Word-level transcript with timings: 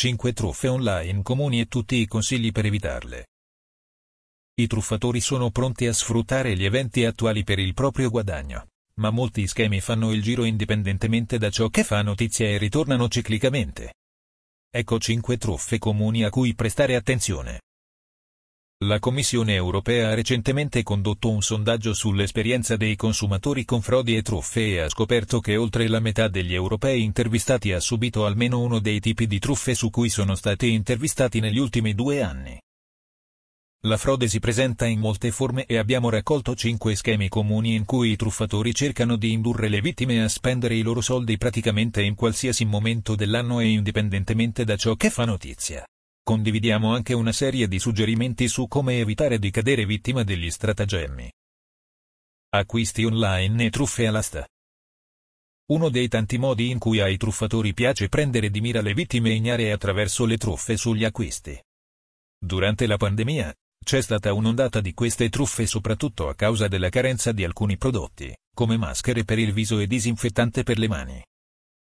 5 0.00 0.32
truffe 0.32 0.68
online 0.68 1.22
comuni 1.24 1.58
e 1.58 1.66
tutti 1.66 1.96
i 1.96 2.06
consigli 2.06 2.52
per 2.52 2.64
evitarle. 2.64 3.26
I 4.60 4.68
truffatori 4.68 5.18
sono 5.18 5.50
pronti 5.50 5.88
a 5.88 5.92
sfruttare 5.92 6.56
gli 6.56 6.64
eventi 6.64 7.04
attuali 7.04 7.42
per 7.42 7.58
il 7.58 7.74
proprio 7.74 8.08
guadagno, 8.08 8.68
ma 9.00 9.10
molti 9.10 9.48
schemi 9.48 9.80
fanno 9.80 10.12
il 10.12 10.22
giro 10.22 10.44
indipendentemente 10.44 11.36
da 11.36 11.50
ciò 11.50 11.68
che 11.68 11.82
fa 11.82 12.00
notizia 12.02 12.46
e 12.46 12.58
ritornano 12.58 13.08
ciclicamente. 13.08 13.94
Ecco 14.70 15.00
5 15.00 15.36
truffe 15.36 15.78
comuni 15.78 16.22
a 16.22 16.30
cui 16.30 16.54
prestare 16.54 16.94
attenzione. 16.94 17.62
La 18.84 19.00
Commissione 19.00 19.54
europea 19.54 20.10
ha 20.10 20.14
recentemente 20.14 20.84
condotto 20.84 21.30
un 21.30 21.42
sondaggio 21.42 21.92
sull'esperienza 21.92 22.76
dei 22.76 22.94
consumatori 22.94 23.64
con 23.64 23.82
frodi 23.82 24.16
e 24.16 24.22
truffe 24.22 24.74
e 24.74 24.78
ha 24.78 24.88
scoperto 24.88 25.40
che 25.40 25.56
oltre 25.56 25.88
la 25.88 25.98
metà 25.98 26.28
degli 26.28 26.54
europei 26.54 27.02
intervistati 27.02 27.72
ha 27.72 27.80
subito 27.80 28.24
almeno 28.24 28.60
uno 28.60 28.78
dei 28.78 29.00
tipi 29.00 29.26
di 29.26 29.40
truffe 29.40 29.74
su 29.74 29.90
cui 29.90 30.08
sono 30.08 30.36
stati 30.36 30.70
intervistati 30.70 31.40
negli 31.40 31.58
ultimi 31.58 31.92
due 31.92 32.22
anni. 32.22 32.56
La 33.80 33.96
frode 33.96 34.28
si 34.28 34.38
presenta 34.38 34.86
in 34.86 35.00
molte 35.00 35.32
forme 35.32 35.66
e 35.66 35.76
abbiamo 35.76 36.08
raccolto 36.08 36.54
5 36.54 36.94
schemi 36.94 37.28
comuni 37.28 37.74
in 37.74 37.84
cui 37.84 38.12
i 38.12 38.16
truffatori 38.16 38.72
cercano 38.72 39.16
di 39.16 39.32
indurre 39.32 39.68
le 39.68 39.80
vittime 39.80 40.22
a 40.22 40.28
spendere 40.28 40.76
i 40.76 40.82
loro 40.82 41.00
soldi 41.00 41.36
praticamente 41.36 42.00
in 42.02 42.14
qualsiasi 42.14 42.64
momento 42.64 43.16
dell'anno 43.16 43.58
e 43.58 43.70
indipendentemente 43.70 44.62
da 44.64 44.76
ciò 44.76 44.94
che 44.94 45.10
fa 45.10 45.24
notizia. 45.24 45.84
Condividiamo 46.28 46.92
anche 46.92 47.14
una 47.14 47.32
serie 47.32 47.68
di 47.68 47.78
suggerimenti 47.78 48.48
su 48.48 48.68
come 48.68 48.98
evitare 48.98 49.38
di 49.38 49.50
cadere 49.50 49.86
vittima 49.86 50.24
degli 50.24 50.50
stratagemmi. 50.50 51.32
Acquisti 52.50 53.02
online 53.04 53.64
e 53.64 53.70
truffe 53.70 54.06
all'asta. 54.06 54.46
Uno 55.70 55.88
dei 55.88 56.06
tanti 56.08 56.36
modi 56.36 56.68
in 56.68 56.78
cui 56.78 57.00
ai 57.00 57.16
truffatori 57.16 57.72
piace 57.72 58.10
prendere 58.10 58.50
di 58.50 58.60
mira 58.60 58.82
le 58.82 58.92
vittime 58.92 59.30
ignare 59.30 59.68
è 59.68 59.70
attraverso 59.70 60.26
le 60.26 60.36
truffe 60.36 60.76
sugli 60.76 61.04
acquisti. 61.04 61.58
Durante 62.38 62.86
la 62.86 62.98
pandemia, 62.98 63.54
c'è 63.82 64.02
stata 64.02 64.34
un'ondata 64.34 64.82
di 64.82 64.92
queste 64.92 65.30
truffe 65.30 65.64
soprattutto 65.64 66.28
a 66.28 66.34
causa 66.34 66.68
della 66.68 66.90
carenza 66.90 67.32
di 67.32 67.42
alcuni 67.42 67.78
prodotti, 67.78 68.36
come 68.54 68.76
maschere 68.76 69.24
per 69.24 69.38
il 69.38 69.54
viso 69.54 69.78
e 69.78 69.86
disinfettante 69.86 70.62
per 70.62 70.76
le 70.76 70.88
mani. 70.88 71.24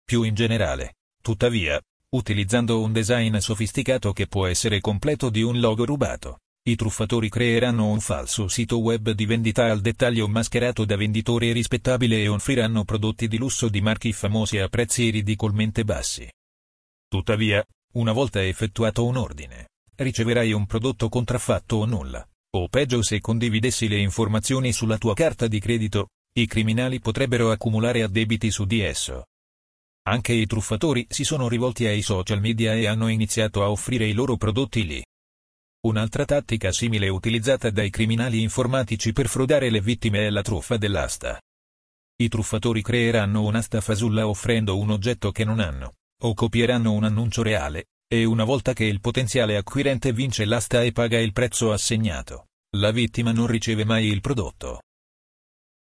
Più 0.05 0.23
in 0.23 0.35
generale, 0.37 0.99
tuttavia, 1.21 1.83
utilizzando 2.11 2.81
un 2.81 2.93
design 2.93 3.37
sofisticato 3.37 4.13
che 4.13 4.27
può 4.27 4.47
essere 4.47 4.81
completo 4.81 5.31
di 5.31 5.43
un 5.43 5.61
logo 5.61 5.85
rubato, 5.85 6.41
i 6.63 6.77
truffatori 6.77 7.29
creeranno 7.29 7.87
un 7.87 8.01
falso 8.01 8.49
sito 8.49 8.81
web 8.81 9.11
di 9.13 9.25
vendita 9.25 9.71
al 9.71 9.81
dettaglio 9.81 10.29
mascherato 10.29 10.85
da 10.85 10.97
venditore 10.97 11.53
rispettabile 11.53 12.23
e 12.23 12.29
offriranno 12.29 12.85
prodotti 12.85 13.29
di 13.29 13.39
lusso 13.39 13.69
di 13.69 13.81
marchi 13.81 14.13
famosi 14.13 14.59
a 14.59 14.69
prezzi 14.69 15.09
ridicolmente 15.11 15.85
bassi. 15.85 16.31
Tuttavia, 17.09 17.65
una 17.95 18.13
volta 18.13 18.45
effettuato 18.45 19.07
un 19.07 19.17
ordine, 19.17 19.69
riceverai 19.97 20.53
un 20.53 20.67
prodotto 20.67 21.09
contraffatto 21.09 21.77
o 21.77 21.87
nulla. 21.87 22.27
O 22.53 22.69
peggio 22.69 23.03
se 23.03 23.21
condividessi 23.21 23.89
le 23.89 23.99
informazioni 23.99 24.73
sulla 24.73 24.99
tua 24.99 25.15
carta 25.15 25.47
di 25.47 25.61
credito, 25.61 26.09
i 26.35 26.47
criminali 26.47 26.99
potrebbero 26.99 27.53
accumulare 27.53 28.03
addebiti 28.03 28.51
su 28.51 28.65
di 28.65 28.81
esso. 28.81 29.27
Anche 30.09 30.33
i 30.33 30.47
truffatori 30.47 31.07
si 31.09 31.25
sono 31.25 31.49
rivolti 31.49 31.87
ai 31.87 32.03
social 32.03 32.41
media 32.41 32.75
e 32.75 32.87
hanno 32.87 33.09
iniziato 33.09 33.63
a 33.63 33.71
offrire 33.71 34.07
i 34.07 34.13
loro 34.13 34.37
prodotti 34.37 34.87
lì. 34.87 35.05
Un'altra 35.87 36.25
tattica 36.25 36.73
simile 36.73 37.09
utilizzata 37.09 37.71
dai 37.71 37.91
criminali 37.91 38.43
informatici 38.43 39.13
per 39.13 39.29
frodare 39.29 39.71
le 39.71 39.81
vittime 39.81 40.27
è 40.27 40.31
la 40.31 40.43
truffa 40.43 40.77
dell'asta. 40.77 41.41
I 42.21 42.29
truffatori 42.29 42.83
creeranno 42.83 43.43
un'asta 43.43 43.81
fasulla 43.81 44.29
offrendo 44.29 44.77
un 44.79 44.91
oggetto 44.91 45.33
che 45.33 45.45
non 45.45 45.59
hanno, 45.59 45.95
o 46.23 46.35
copieranno 46.35 46.93
un 46.93 47.05
annuncio 47.05 47.43
reale, 47.43 47.87
e 48.07 48.25
una 48.25 48.45
volta 48.45 48.73
che 48.75 48.85
il 48.85 49.01
potenziale 49.01 49.57
acquirente 49.57 50.13
vince 50.13 50.45
l'asta 50.45 50.83
e 50.83 50.93
paga 50.93 51.19
il 51.19 51.33
prezzo 51.33 51.73
assegnato, 51.73 52.49
la 52.77 52.91
vittima 52.91 53.33
non 53.33 53.47
riceve 53.47 53.85
mai 53.85 54.07
il 54.07 54.21
prodotto. 54.21 54.83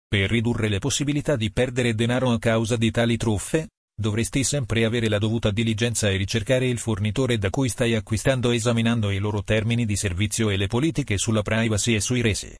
Per 0.07 0.29
ridurre 0.29 0.69
le 0.69 0.79
possibilità 0.79 1.35
di 1.35 1.51
perdere 1.51 1.95
denaro 1.95 2.31
a 2.31 2.39
causa 2.39 2.77
di 2.77 2.91
tali 2.91 3.17
truffe, 3.17 3.67
dovresti 4.01 4.43
sempre 4.43 4.83
avere 4.83 5.07
la 5.07 5.17
dovuta 5.17 5.49
diligenza 5.51 6.09
e 6.09 6.17
ricercare 6.17 6.67
il 6.67 6.77
fornitore 6.77 7.37
da 7.37 7.49
cui 7.49 7.69
stai 7.69 7.95
acquistando 7.95 8.51
esaminando 8.51 9.09
i 9.11 9.19
loro 9.19 9.43
termini 9.43 9.85
di 9.85 9.95
servizio 9.95 10.49
e 10.49 10.57
le 10.57 10.67
politiche 10.67 11.17
sulla 11.17 11.41
privacy 11.41 11.95
e 11.95 12.01
sui 12.01 12.19
resi. 12.19 12.53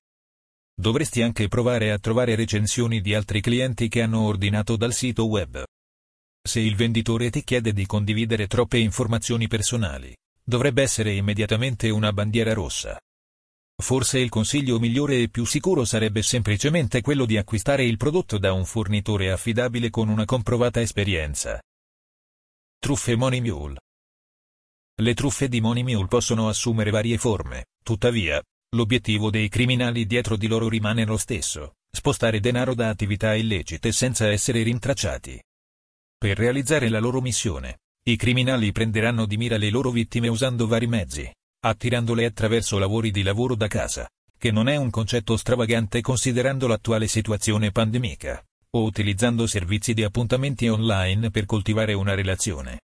Dovresti 0.73 1.21
anche 1.21 1.49
provare 1.49 1.91
a 1.91 1.99
trovare 1.99 2.35
recensioni 2.35 3.01
di 3.01 3.13
altri 3.13 3.41
clienti 3.41 3.89
che 3.89 4.01
hanno 4.01 4.21
ordinato 4.21 4.77
dal 4.77 4.93
sito 4.93 5.25
web. 5.25 5.61
Se 6.41 6.61
il 6.61 6.77
venditore 6.77 7.29
ti 7.29 7.43
chiede 7.43 7.73
di 7.73 7.85
condividere 7.85 8.47
troppe 8.47 8.77
informazioni 8.77 9.49
personali, 9.49 10.15
dovrebbe 10.41 10.81
essere 10.81 11.11
immediatamente 11.11 11.89
una 11.89 12.13
bandiera 12.13 12.53
rossa. 12.53 12.97
Forse 13.81 14.19
il 14.19 14.29
consiglio 14.29 14.79
migliore 14.79 15.23
e 15.23 15.27
più 15.27 15.43
sicuro 15.43 15.85
sarebbe 15.85 16.21
semplicemente 16.21 17.01
quello 17.01 17.25
di 17.25 17.37
acquistare 17.37 17.83
il 17.83 17.97
prodotto 17.97 18.37
da 18.37 18.53
un 18.53 18.63
fornitore 18.63 19.31
affidabile 19.31 19.89
con 19.89 20.07
una 20.07 20.23
comprovata 20.23 20.79
esperienza. 20.79 21.59
Truffe 22.77 23.15
Money 23.15 23.41
Mule 23.41 23.79
Le 25.01 25.13
truffe 25.15 25.49
di 25.49 25.59
Money 25.61 25.81
Mule 25.81 26.07
possono 26.07 26.47
assumere 26.47 26.91
varie 26.91 27.17
forme, 27.17 27.65
tuttavia, 27.83 28.41
l'obiettivo 28.75 29.31
dei 29.31 29.49
criminali 29.49 30.05
dietro 30.05 30.37
di 30.37 30.47
loro 30.47 30.69
rimane 30.69 31.03
lo 31.03 31.17
stesso, 31.17 31.73
spostare 31.91 32.39
denaro 32.39 32.75
da 32.75 32.89
attività 32.89 33.33
illecite 33.33 33.91
senza 33.91 34.29
essere 34.29 34.61
rintracciati. 34.61 35.41
Per 36.17 36.37
realizzare 36.37 36.87
la 36.87 36.99
loro 36.99 37.19
missione, 37.19 37.79
i 38.03 38.15
criminali 38.15 38.71
prenderanno 38.71 39.25
di 39.25 39.37
mira 39.37 39.57
le 39.57 39.71
loro 39.71 39.89
vittime 39.89 40.27
usando 40.27 40.67
vari 40.67 40.87
mezzi, 40.87 41.31
attirandole 41.63 42.25
attraverso 42.25 42.79
lavori 42.79 43.11
di 43.11 43.21
lavoro 43.21 43.55
da 43.55 43.67
casa, 43.67 44.07
che 44.37 44.51
non 44.51 44.67
è 44.67 44.75
un 44.75 44.89
concetto 44.89 45.37
stravagante 45.37 46.01
considerando 46.01 46.65
l'attuale 46.67 47.07
situazione 47.07 47.71
pandemica, 47.71 48.43
o 48.71 48.83
utilizzando 48.83 49.45
servizi 49.45 49.93
di 49.93 50.03
appuntamenti 50.03 50.67
online 50.67 51.29
per 51.29 51.45
coltivare 51.45 51.93
una 51.93 52.15
relazione. 52.15 52.81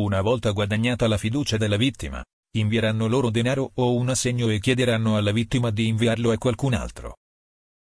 Una 0.00 0.22
volta 0.22 0.50
guadagnata 0.52 1.06
la 1.06 1.18
fiducia 1.18 1.58
della 1.58 1.76
vittima, 1.76 2.24
invieranno 2.52 3.06
loro 3.06 3.28
denaro 3.28 3.70
o 3.74 3.94
un 3.94 4.08
assegno 4.08 4.48
e 4.48 4.58
chiederanno 4.58 5.16
alla 5.16 5.32
vittima 5.32 5.70
di 5.70 5.86
inviarlo 5.86 6.30
a 6.30 6.38
qualcun 6.38 6.72
altro. 6.72 7.18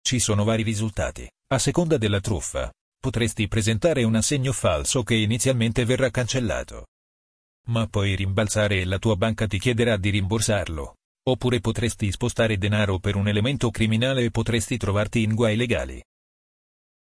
Ci 0.03 0.19
sono 0.19 0.42
vari 0.42 0.65
risultati, 0.65 1.31
a 1.53 1.59
seconda 1.59 1.98
della 1.98 2.21
truffa, 2.21 2.71
potresti 2.98 3.47
presentare 3.47 4.03
un 4.03 4.16
assegno 4.16 4.53
falso 4.53 5.04
che 5.04 5.15
inizialmente 5.15 5.84
verrà 5.84 6.10
cancellato. 6.10 6.87
Ma 7.69 7.87
poi 7.87 8.16
rimbalzare 8.16 8.81
e 8.81 8.84
la 8.84 8.98
tua 8.98 9.16
banca 9.16 9.47
ti 9.47 9.59
chiederà 9.59 9.97
di 9.97 10.10
rimborsarlo. 10.10 10.97
Oppure 11.28 11.60
potresti 11.60 12.10
spostare 12.10 12.56
denaro 12.56 12.98
per 12.98 13.15
un 13.15 13.28
elemento 13.28 13.71
criminale 13.71 14.25
e 14.25 14.31
potresti 14.31 14.76
trovarti 14.76 15.22
in 15.22 15.34
guai 15.34 15.56
legali. 15.56 16.03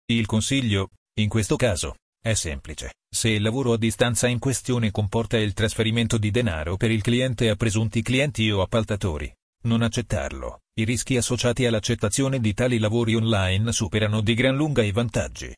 Il 0.06 0.26
consiglio, 0.26 0.90
in 1.18 1.28
questo 1.28 1.56
caso, 1.56 1.96
è 2.22 2.34
semplice. 2.34 2.94
Se 3.12 3.28
il 3.28 3.42
lavoro 3.42 3.72
a 3.72 3.76
distanza 3.76 4.28
in 4.28 4.38
questione 4.38 4.90
comporta 4.90 5.36
il 5.36 5.52
trasferimento 5.52 6.18
di 6.18 6.30
denaro 6.30 6.76
per 6.76 6.90
il 6.90 7.02
cliente 7.02 7.48
a 7.48 7.56
presunti 7.56 8.02
clienti 8.02 8.50
o 8.50 8.62
appaltatori, 8.62 9.32
non 9.62 9.82
accettarlo. 9.82 10.60
I 10.78 10.84
rischi 10.84 11.16
associati 11.16 11.66
all'accettazione 11.66 12.38
di 12.38 12.52
tali 12.52 12.78
lavori 12.78 13.14
online 13.14 13.72
superano 13.72 14.20
di 14.20 14.34
gran 14.34 14.54
lunga 14.54 14.82
i 14.82 14.92
vantaggi. 14.92 15.52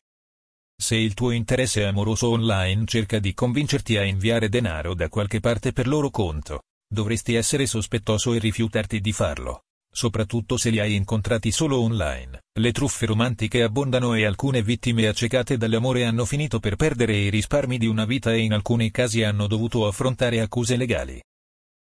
Se 0.81 0.95
il 0.95 1.13
tuo 1.13 1.31
interesse 1.31 1.83
amoroso 1.83 2.29
online 2.29 2.85
cerca 2.85 3.19
di 3.19 3.33
convincerti 3.33 3.97
a 3.97 4.03
inviare 4.03 4.47
denaro 4.47 4.93
da 4.93 5.09
qualche 5.09 5.41
parte 5.41 5.73
per 5.73 5.87
loro 5.87 6.09
conto, 6.09 6.63
dovresti 6.87 7.35
essere 7.35 7.65
sospettoso 7.65 8.33
e 8.33 8.39
rifiutarti 8.39 9.01
di 9.01 9.11
farlo. 9.11 9.63
Soprattutto 9.91 10.55
se 10.55 10.69
li 10.69 10.79
hai 10.79 10.95
incontrati 10.95 11.51
solo 11.51 11.81
online. 11.81 12.43
Le 12.57 12.71
truffe 12.71 13.05
romantiche 13.05 13.61
abbondano 13.61 14.13
e 14.13 14.23
alcune 14.23 14.63
vittime 14.63 15.07
accecate 15.07 15.57
dall'amore 15.57 16.05
hanno 16.05 16.23
finito 16.23 16.59
per 16.59 16.77
perdere 16.77 17.17
i 17.17 17.29
risparmi 17.29 17.77
di 17.77 17.85
una 17.85 18.05
vita 18.05 18.31
e 18.31 18.39
in 18.39 18.53
alcuni 18.53 18.89
casi 18.89 19.21
hanno 19.21 19.47
dovuto 19.47 19.85
affrontare 19.85 20.39
accuse 20.39 20.77
legali. 20.77 21.21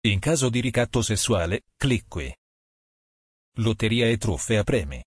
In 0.07 0.17
caso 0.17 0.49
di 0.49 0.59
ricatto 0.59 1.03
sessuale, 1.03 1.65
clic 1.77 2.05
qui. 2.07 2.35
Lotteria 3.57 4.07
e 4.07 4.17
truffe 4.17 4.57
a 4.57 4.63
premi. 4.63 5.03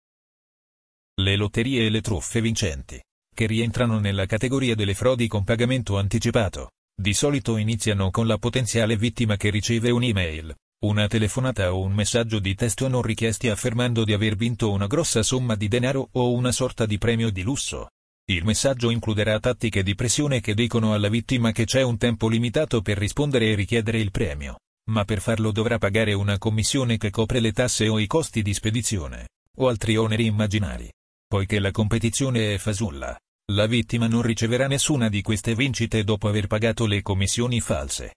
Le 1.16 1.36
lotterie 1.36 1.86
e 1.86 1.90
le 1.90 2.00
truffe 2.02 2.40
vincenti 2.40 3.02
che 3.34 3.46
rientrano 3.46 3.98
nella 3.98 4.24
categoria 4.24 4.74
delle 4.74 4.94
frodi 4.94 5.28
con 5.28 5.44
pagamento 5.44 5.98
anticipato. 5.98 6.70
Di 6.96 7.12
solito 7.12 7.56
iniziano 7.58 8.10
con 8.10 8.26
la 8.26 8.38
potenziale 8.38 8.96
vittima 8.96 9.36
che 9.36 9.50
riceve 9.50 9.90
un'email, 9.90 10.54
una 10.84 11.06
telefonata 11.08 11.72
o 11.72 11.80
un 11.80 11.92
messaggio 11.92 12.38
di 12.38 12.54
testo 12.54 12.88
non 12.88 13.02
richiesti 13.02 13.48
affermando 13.48 14.04
di 14.04 14.12
aver 14.12 14.36
vinto 14.36 14.70
una 14.70 14.86
grossa 14.86 15.22
somma 15.22 15.54
di 15.54 15.66
denaro 15.66 16.08
o 16.12 16.32
una 16.32 16.52
sorta 16.52 16.84
di 16.86 16.98
premio 16.98 17.30
di 17.30 17.42
lusso. 17.42 17.88
Il 18.26 18.44
messaggio 18.44 18.90
includerà 18.90 19.40
tattiche 19.40 19.82
di 19.82 19.94
pressione 19.94 20.40
che 20.40 20.54
dicono 20.54 20.92
alla 20.92 21.08
vittima 21.08 21.52
che 21.52 21.64
c'è 21.64 21.82
un 21.82 21.96
tempo 21.96 22.28
limitato 22.28 22.80
per 22.80 22.98
rispondere 22.98 23.50
e 23.50 23.54
richiedere 23.54 23.98
il 23.98 24.10
premio, 24.10 24.58
ma 24.90 25.04
per 25.04 25.20
farlo 25.20 25.52
dovrà 25.52 25.78
pagare 25.78 26.12
una 26.12 26.38
commissione 26.38 26.98
che 26.98 27.10
copre 27.10 27.40
le 27.40 27.52
tasse 27.52 27.88
o 27.88 27.98
i 27.98 28.06
costi 28.06 28.42
di 28.42 28.52
spedizione, 28.52 29.28
o 29.56 29.68
altri 29.68 29.96
oneri 29.96 30.26
immaginari. 30.26 30.90
Poiché 31.26 31.58
la 31.58 31.70
competizione 31.70 32.54
è 32.54 32.58
fasulla, 32.58 33.18
la 33.52 33.66
vittima 33.66 34.06
non 34.06 34.22
riceverà 34.22 34.66
nessuna 34.66 35.10
di 35.10 35.20
queste 35.20 35.54
vincite 35.54 36.02
dopo 36.02 36.28
aver 36.28 36.46
pagato 36.46 36.86
le 36.86 37.02
commissioni 37.02 37.60
false. 37.60 38.14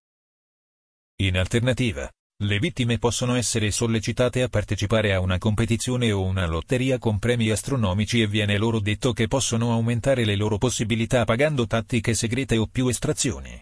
In 1.19 1.37
alternativa, 1.37 2.09
le 2.43 2.59
vittime 2.59 2.97
possono 2.97 3.35
essere 3.35 3.71
sollecitate 3.71 4.41
a 4.43 4.47
partecipare 4.47 5.13
a 5.13 5.19
una 5.19 5.37
competizione 5.37 6.11
o 6.11 6.23
una 6.23 6.45
lotteria 6.45 6.97
con 6.97 7.19
premi 7.19 7.49
astronomici 7.49 8.21
e 8.21 8.27
viene 8.27 8.57
loro 8.57 8.79
detto 8.79 9.11
che 9.11 9.27
possono 9.27 9.73
aumentare 9.73 10.23
le 10.23 10.35
loro 10.35 10.57
possibilità 10.57 11.25
pagando 11.25 11.65
tattiche 11.67 12.13
segrete 12.13 12.55
o 12.57 12.67
più 12.67 12.87
estrazioni. 12.87 13.59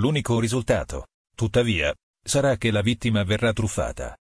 L'unico 0.00 0.40
risultato, 0.40 1.08
tuttavia, 1.36 1.94
sarà 2.24 2.56
che 2.56 2.70
la 2.70 2.80
vittima 2.80 3.22
verrà 3.24 3.52
truffata. 3.52 4.16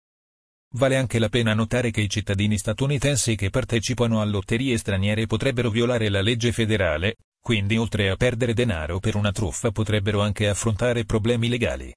Vale 0.74 0.96
anche 0.96 1.18
la 1.18 1.30
pena 1.30 1.54
notare 1.54 1.90
che 1.90 2.02
i 2.02 2.10
cittadini 2.10 2.58
statunitensi 2.58 3.36
che 3.36 3.48
partecipano 3.48 4.20
a 4.20 4.24
lotterie 4.24 4.76
straniere 4.76 5.26
potrebbero 5.26 5.70
violare 5.70 6.10
la 6.10 6.20
legge 6.20 6.52
federale, 6.52 7.16
quindi 7.40 7.78
oltre 7.78 8.10
a 8.10 8.16
perdere 8.16 8.52
denaro 8.52 8.98
per 8.98 9.16
una 9.16 9.32
truffa 9.32 9.70
potrebbero 9.70 10.20
anche 10.20 10.46
affrontare 10.46 11.06
problemi 11.06 11.48
legali. 11.48 11.94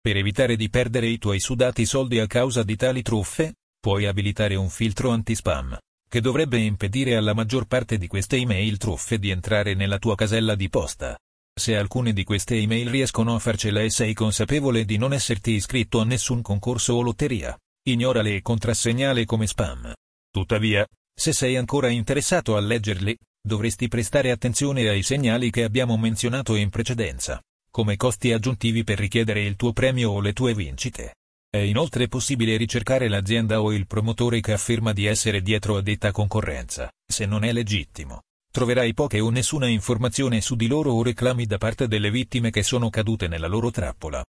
Per 0.00 0.16
evitare 0.16 0.54
di 0.54 0.70
perdere 0.70 1.08
i 1.08 1.18
tuoi 1.18 1.40
sudati 1.40 1.84
soldi 1.84 2.20
a 2.20 2.28
causa 2.28 2.62
di 2.62 2.76
tali 2.76 3.02
truffe, 3.02 3.54
puoi 3.80 4.06
abilitare 4.06 4.54
un 4.54 4.68
filtro 4.68 5.10
anti-spam, 5.10 5.76
che 6.08 6.20
dovrebbe 6.20 6.58
impedire 6.58 7.16
alla 7.16 7.34
maggior 7.34 7.66
parte 7.66 7.98
di 7.98 8.06
queste 8.06 8.36
email 8.36 8.78
truffe 8.78 9.18
di 9.18 9.30
entrare 9.30 9.74
nella 9.74 9.98
tua 9.98 10.14
casella 10.14 10.54
di 10.54 10.68
posta. 10.68 11.18
Se 11.58 11.76
alcune 11.76 12.12
di 12.12 12.22
queste 12.22 12.54
email 12.54 12.88
riescono 12.88 13.34
a 13.34 13.38
farcela 13.40 13.82
e 13.82 13.90
sei 13.90 14.14
consapevole 14.14 14.84
di 14.84 14.96
non 14.96 15.12
esserti 15.12 15.50
iscritto 15.50 16.00
a 16.00 16.04
nessun 16.04 16.40
concorso 16.40 16.94
o 16.94 17.02
lotteria, 17.02 17.58
ignorale 17.82 18.36
e 18.36 18.42
contrassegnale 18.42 19.24
come 19.24 19.46
spam. 19.46 19.92
Tuttavia, 20.30 20.86
se 21.12 21.32
sei 21.32 21.56
ancora 21.56 21.88
interessato 21.88 22.56
a 22.56 22.60
leggerli, 22.60 23.16
dovresti 23.40 23.88
prestare 23.88 24.30
attenzione 24.30 24.88
ai 24.88 25.02
segnali 25.02 25.50
che 25.50 25.64
abbiamo 25.64 25.96
menzionato 25.96 26.54
in 26.54 26.70
precedenza 26.70 27.40
come 27.70 27.96
costi 27.96 28.32
aggiuntivi 28.32 28.82
per 28.82 28.98
richiedere 28.98 29.44
il 29.44 29.54
tuo 29.54 29.72
premio 29.72 30.10
o 30.10 30.20
le 30.20 30.32
tue 30.32 30.54
vincite. 30.54 31.14
È 31.48 31.58
inoltre 31.58 32.08
possibile 32.08 32.56
ricercare 32.56 33.08
l'azienda 33.08 33.60
o 33.62 33.72
il 33.72 33.86
promotore 33.86 34.40
che 34.40 34.52
afferma 34.52 34.92
di 34.92 35.06
essere 35.06 35.42
dietro 35.42 35.76
a 35.76 35.80
detta 35.80 36.10
concorrenza, 36.10 36.90
se 37.06 37.24
non 37.24 37.44
è 37.44 37.52
legittimo. 37.52 38.22
Troverai 38.50 38.94
poche 38.94 39.20
o 39.20 39.30
nessuna 39.30 39.66
informazione 39.68 40.40
su 40.40 40.56
di 40.56 40.66
loro 40.66 40.92
o 40.92 41.02
reclami 41.02 41.46
da 41.46 41.58
parte 41.58 41.86
delle 41.86 42.10
vittime 42.10 42.50
che 42.50 42.62
sono 42.62 42.90
cadute 42.90 43.28
nella 43.28 43.46
loro 43.46 43.70
trappola. 43.70 44.24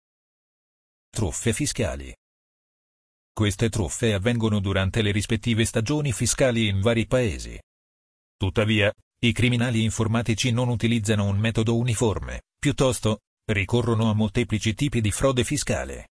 Truffe 1.08 1.52
fiscali. 1.52 2.14
Queste 3.32 3.68
truffe 3.68 4.12
avvengono 4.12 4.58
durante 4.58 5.00
le 5.00 5.12
rispettive 5.12 5.64
stagioni 5.64 6.12
fiscali 6.12 6.66
in 6.66 6.80
vari 6.80 7.06
paesi. 7.06 7.58
Tuttavia, 8.36 8.92
i 9.20 9.32
criminali 9.32 9.82
informatici 9.82 10.50
non 10.50 10.68
utilizzano 10.68 11.24
un 11.24 11.38
metodo 11.38 11.76
uniforme, 11.76 12.42
piuttosto, 12.58 13.20
ricorrono 13.50 14.10
a 14.10 14.14
molteplici 14.14 14.74
tipi 14.74 15.00
di 15.00 15.10
frode 15.10 15.44
fiscale. 15.44 16.08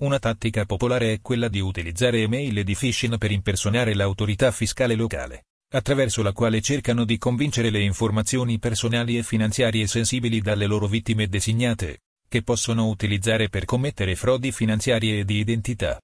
Una 0.00 0.18
tattica 0.18 0.64
popolare 0.64 1.12
è 1.12 1.20
quella 1.20 1.48
di 1.48 1.60
utilizzare 1.60 2.22
email 2.22 2.64
di 2.64 2.74
phishing 2.74 3.18
per 3.18 3.30
impersonare 3.30 3.94
l'autorità 3.94 4.50
fiscale 4.50 4.94
locale, 4.94 5.44
attraverso 5.72 6.22
la 6.22 6.32
quale 6.32 6.60
cercano 6.60 7.04
di 7.04 7.16
convincere 7.16 7.70
le 7.70 7.80
informazioni 7.80 8.58
personali 8.58 9.16
e 9.16 9.22
finanziarie 9.22 9.86
sensibili 9.86 10.40
dalle 10.40 10.66
loro 10.66 10.88
vittime 10.88 11.28
designate, 11.28 12.00
che 12.28 12.42
possono 12.42 12.88
utilizzare 12.88 13.48
per 13.48 13.64
commettere 13.64 14.16
frodi 14.16 14.50
finanziarie 14.50 15.20
e 15.20 15.24
di 15.24 15.38
identità. 15.38 16.00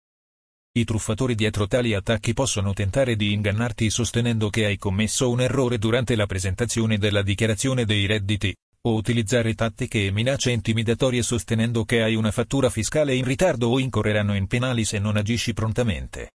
I 0.76 0.84
truffatori 0.84 1.34
dietro 1.34 1.66
tali 1.66 1.94
attacchi 1.94 2.34
possono 2.34 2.74
tentare 2.74 3.16
di 3.16 3.32
ingannarti 3.32 3.90
sostenendo 3.90 4.50
che 4.50 4.66
hai 4.66 4.76
commesso 4.76 5.30
un 5.30 5.40
errore 5.40 5.78
durante 5.78 6.14
la 6.14 6.26
presentazione 6.26 6.98
della 6.98 7.22
dichiarazione 7.22 7.84
dei 7.84 8.06
redditi, 8.06 8.54
o 8.82 8.94
utilizzare 8.94 9.54
tattiche 9.54 10.06
e 10.06 10.10
minacce 10.12 10.52
intimidatorie 10.52 11.22
sostenendo 11.22 11.84
che 11.84 12.02
hai 12.02 12.14
una 12.14 12.30
fattura 12.30 12.70
fiscale 12.70 13.14
in 13.14 13.24
ritardo 13.24 13.68
o 13.68 13.78
incorreranno 13.80 14.36
in 14.36 14.46
penali 14.46 14.84
se 14.84 14.98
non 14.98 15.16
agisci 15.16 15.52
prontamente. 15.54 16.32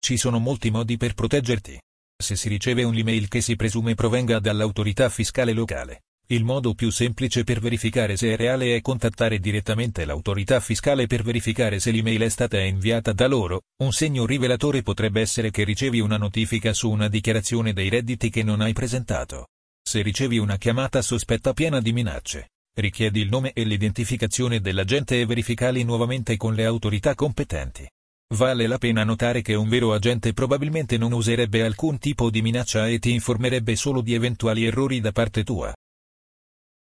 Ci 0.00 0.16
sono 0.16 0.38
molti 0.38 0.70
modi 0.70 0.96
per 0.96 1.14
proteggerti. 1.14 1.78
Se 2.20 2.34
si 2.34 2.48
riceve 2.48 2.82
un'email 2.82 3.28
che 3.28 3.40
si 3.40 3.54
presume 3.54 3.94
provenga 3.94 4.40
dall'autorità 4.40 5.08
fiscale 5.08 5.52
locale, 5.52 6.02
il 6.30 6.42
modo 6.42 6.74
più 6.74 6.90
semplice 6.90 7.44
per 7.44 7.60
verificare 7.60 8.16
se 8.16 8.32
è 8.32 8.36
reale 8.36 8.74
è 8.74 8.80
contattare 8.80 9.38
direttamente 9.38 10.04
l'autorità 10.04 10.58
fiscale 10.58 11.06
per 11.06 11.22
verificare 11.22 11.78
se 11.78 11.92
l'email 11.92 12.22
è 12.22 12.28
stata 12.28 12.60
inviata 12.60 13.12
da 13.12 13.28
loro. 13.28 13.62
Un 13.84 13.92
segno 13.92 14.26
rivelatore 14.26 14.82
potrebbe 14.82 15.20
essere 15.20 15.52
che 15.52 15.62
ricevi 15.62 16.00
una 16.00 16.16
notifica 16.16 16.72
su 16.72 16.90
una 16.90 17.06
dichiarazione 17.06 17.72
dei 17.72 17.88
redditi 17.88 18.30
che 18.30 18.42
non 18.42 18.62
hai 18.62 18.72
presentato. 18.72 19.46
Se 19.80 20.02
ricevi 20.02 20.38
una 20.38 20.58
chiamata 20.58 21.00
sospetta 21.00 21.52
piena 21.52 21.80
di 21.80 21.92
minacce, 21.92 22.48
richiedi 22.74 23.20
il 23.20 23.28
nome 23.28 23.52
e 23.52 23.62
l'identificazione 23.62 24.60
dell'agente 24.60 25.20
e 25.20 25.24
verificali 25.24 25.84
nuovamente 25.84 26.36
con 26.36 26.54
le 26.54 26.64
autorità 26.64 27.14
competenti. 27.14 27.88
Vale 28.34 28.66
la 28.66 28.76
pena 28.76 29.04
notare 29.04 29.40
che 29.40 29.54
un 29.54 29.68
vero 29.68 29.94
agente 29.94 30.34
probabilmente 30.34 30.98
non 30.98 31.12
userebbe 31.12 31.62
alcun 31.62 31.98
tipo 31.98 32.28
di 32.28 32.42
minaccia 32.42 32.86
e 32.86 32.98
ti 32.98 33.12
informerebbe 33.12 33.74
solo 33.74 34.02
di 34.02 34.12
eventuali 34.12 34.66
errori 34.66 35.00
da 35.00 35.12
parte 35.12 35.44
tua. 35.44 35.74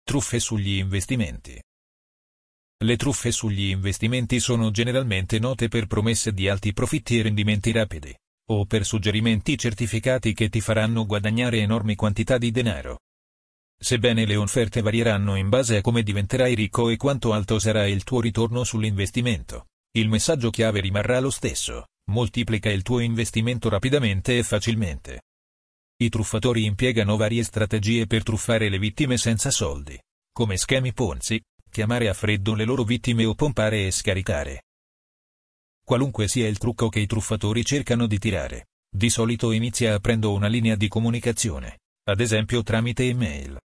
Truffe 0.04 0.40
sugli 0.40 0.78
investimenti. 0.78 1.60
Le 2.84 2.96
truffe 2.96 3.32
sugli 3.32 3.70
investimenti 3.70 4.40
sono 4.40 4.70
generalmente 4.70 5.40
note 5.40 5.68
per 5.68 5.88
promesse 5.88 6.32
di 6.32 6.48
alti 6.48 6.74
profitti 6.74 7.18
e 7.18 7.24
rendimenti 7.24 7.72
rapidi 7.72 8.16
o 8.52 8.66
per 8.66 8.86
suggerimenti 8.86 9.58
certificati 9.58 10.34
che 10.34 10.50
ti 10.50 10.60
faranno 10.60 11.06
guadagnare 11.06 11.60
enormi 11.60 11.96
quantità 11.96 12.38
di 12.38 12.52
denaro. 12.52 13.00
Sebbene 13.80 14.26
le 14.26 14.36
offerte 14.36 14.82
varieranno 14.82 15.36
in 15.36 15.48
base 15.48 15.78
a 15.78 15.82
come 15.82 16.04
diventerai 16.04 16.54
ricco 16.54 16.90
e 16.90 16.98
quanto 16.98 17.34
alto 17.34 17.60
sarà 17.60 17.88
il 17.88 18.04
tuo 18.04 18.20
ritorno 18.20 18.64
sull'investimento, 18.64 19.68
il 19.94 20.08
messaggio 20.08 20.50
chiave 20.50 20.80
rimarrà 20.80 21.20
lo 21.20 21.30
stesso, 21.30 21.88
moltiplica 22.12 22.70
il 22.70 22.82
tuo 22.82 23.00
investimento 23.00 23.70
rapidamente 23.70 24.38
e 24.38 24.44
facilmente. 24.44 25.22
I 26.02 26.10
truffatori 26.10 26.66
impiegano 26.66 27.18
varie 27.18 27.44
strategie 27.44 28.08
per 28.08 28.24
truffare 28.24 28.70
le 28.70 28.80
vittime 28.80 29.18
senza 29.18 29.52
soldi, 29.52 30.00
come 30.32 30.58
schemi 30.58 30.94
Ponzi, 30.94 31.42
chiamare 31.70 32.10
a 32.10 32.14
freddo 32.14 32.54
le 32.54 32.66
loro 32.66 32.84
vittime 32.84 33.26
o 33.26 33.36
pompare 33.36 33.86
e 33.86 33.92
scaricare 33.92 34.64
qualunque 35.92 36.30
sia 36.30 36.48
il 36.48 36.58
trucco 36.58 36.88
che 36.88 37.02
i 37.02 37.06
truffatori 37.06 37.66
cercano 37.66 38.08
di 38.08 38.18
tirare. 38.18 38.68
Di 38.90 39.10
solito 39.10 39.52
inizia 39.52 39.94
aprendo 39.94 40.32
una 40.32 40.48
linea 40.48 40.78
di 40.78 40.88
comunicazione, 40.88 41.80
ad 42.10 42.22
esempio 42.22 42.64
tramite 42.64 43.04
email. 43.04 43.58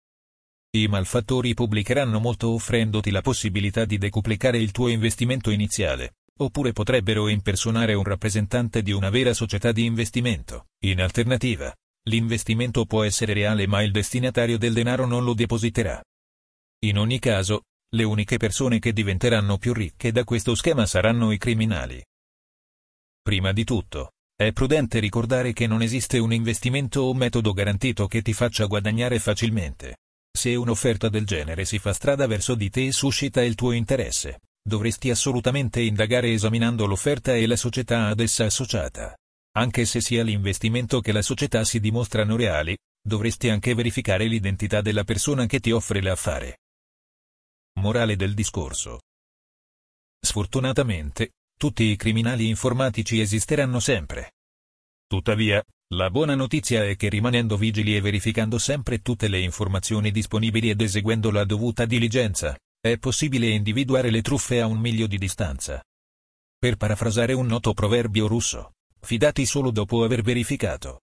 I 0.77 0.89
malfattori 0.89 1.55
pubblicheranno 1.55 2.19
molto 2.19 2.51
offrendoti 2.51 3.13
la 3.13 3.21
possibilità 3.21 3.85
di 3.85 3.97
decuplicare 3.97 4.59
il 4.59 4.73
tuo 4.73 4.89
investimento 4.89 5.51
iniziale, 5.51 6.17
oppure 6.39 6.73
potrebbero 6.73 7.29
impersonare 7.29 7.95
un 7.95 8.05
rappresentante 8.05 8.83
di 8.83 8.93
una 8.93 9.11
vera 9.11 9.33
società 9.33 9.73
di 9.73 9.85
investimento. 9.85 10.67
In 10.85 11.01
alternativa, 11.01 11.75
l'investimento 12.09 12.85
può 12.85 13.03
essere 13.03 13.33
reale 13.33 13.67
ma 13.67 13.83
il 13.83 13.91
destinatario 13.91 14.59
del 14.59 14.73
denaro 14.73 15.07
non 15.07 15.25
lo 15.25 15.35
depositerà. 15.35 16.03
In 16.85 16.99
ogni 16.99 17.19
caso, 17.19 17.63
le 17.95 18.03
uniche 18.03 18.37
persone 18.37 18.79
che 18.79 18.93
diventeranno 18.93 19.57
più 19.59 19.73
ricche 19.73 20.13
da 20.13 20.25
questo 20.25 20.55
schema 20.55 20.87
saranno 20.87 21.33
i 21.33 21.39
criminali. 21.39 22.05
Prima 23.23 23.53
di 23.53 23.65
tutto, 23.65 24.13
è 24.37 24.53
prudente 24.53 24.99
ricordare 24.99 25.53
che 25.53 25.67
non 25.67 25.81
esiste 25.81 26.19
un 26.19 26.33
investimento 26.33 27.01
o 27.01 27.15
metodo 27.15 27.53
garantito 27.53 28.07
che 28.07 28.21
ti 28.21 28.35
faccia 28.35 28.67
guadagnare 28.67 29.19
facilmente. 29.19 29.97
Se 30.31 30.55
un'offerta 30.55 31.09
del 31.09 31.25
genere 31.25 31.65
si 31.65 31.79
fa 31.79 31.95
strada 31.95 32.27
verso 32.27 32.55
di 32.55 32.69
te 32.69 32.87
e 32.87 32.93
suscita 32.93 33.43
il 33.43 33.55
tuo 33.55 33.73
interesse, 33.73 34.41
dovresti 34.67 35.11
assolutamente 35.11 35.81
indagare 35.81 36.33
esaminando 36.33 36.87
l'offerta 36.87 37.35
e 37.35 37.47
la 37.47 37.55
società 37.55 38.09
ad 38.09 38.19
essa 38.19 38.45
associata. 38.45 39.17
Anche 39.57 39.85
se 39.85 40.01
sia 40.01 40.25
l'investimento 40.25 41.01
che 41.01 41.13
la 41.13 41.23
società 41.23 41.65
si 41.65 41.79
dimostrano 41.79 42.35
reali, 42.37 42.77
dovresti 43.01 43.49
anche 43.49 43.75
verificare 43.75 44.27
l'identità 44.27 44.81
della 44.81 45.05
persona 45.05 45.47
che 45.47 45.61
ti 45.61 45.71
offre 45.71 46.03
l'affare. 46.03 46.59
Morale 47.81 48.17
del 48.17 48.35
discorso. 48.35 49.03
Sfortunatamente, 50.21 51.35
tutti 51.57 51.85
i 51.85 51.97
criminali 51.97 52.49
informatici 52.49 53.21
esisteranno 53.21 53.79
sempre. 53.79 54.33
Tuttavia, 55.07 55.63
la 55.95 56.11
buona 56.11 56.35
notizia 56.35 56.85
è 56.85 56.97
che 56.97 57.09
rimanendo 57.09 57.57
vigili 57.57 57.95
e 57.95 58.01
verificando 58.01 58.59
sempre 58.59 58.99
tutte 58.99 59.29
le 59.29 59.39
informazioni 59.39 60.11
disponibili 60.11 60.71
ed 60.71 60.81
eseguendo 60.81 61.31
la 61.31 61.45
dovuta 61.45 61.85
diligenza, 61.85 62.57
è 62.91 62.99
possibile 62.99 63.49
individuare 63.49 64.11
le 64.11 64.23
truffe 64.23 64.61
a 64.61 64.67
un 64.67 64.79
miglio 64.79 65.07
di 65.07 65.19
distanza. 65.19 65.81
Per 66.59 66.77
parafrasare 66.77 67.33
un 67.33 67.47
noto 67.47 67.73
proverbio 67.75 68.27
russo, 68.27 68.73
fidati 69.01 69.47
solo 69.47 69.71
dopo 69.71 70.03
aver 70.05 70.23
verificato. 70.23 71.01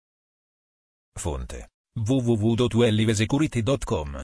Fonte 1.18 1.70
www.duellivesecurity.com 1.92 4.20